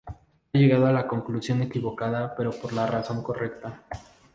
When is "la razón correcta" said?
2.73-3.83